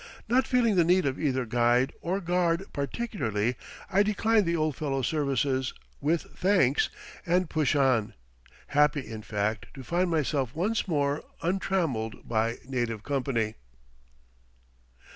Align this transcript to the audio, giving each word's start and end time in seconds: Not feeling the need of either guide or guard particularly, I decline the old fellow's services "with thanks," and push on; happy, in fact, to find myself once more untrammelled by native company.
Not 0.27 0.47
feeling 0.47 0.77
the 0.77 0.83
need 0.83 1.05
of 1.05 1.19
either 1.19 1.45
guide 1.45 1.93
or 2.01 2.19
guard 2.21 2.65
particularly, 2.73 3.55
I 3.87 4.01
decline 4.01 4.45
the 4.45 4.55
old 4.55 4.75
fellow's 4.75 5.05
services 5.05 5.75
"with 5.99 6.23
thanks," 6.35 6.89
and 7.23 7.51
push 7.51 7.75
on; 7.75 8.15
happy, 8.69 9.01
in 9.01 9.21
fact, 9.21 9.67
to 9.75 9.83
find 9.83 10.09
myself 10.09 10.55
once 10.55 10.87
more 10.87 11.23
untrammelled 11.43 12.27
by 12.27 12.57
native 12.67 13.03
company. 13.03 13.53